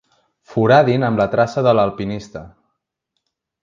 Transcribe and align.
Foradin 0.53 1.05
amb 1.09 1.23
la 1.23 1.29
traça 1.37 1.65
de 1.69 1.77
l'alpinista. 1.81 2.47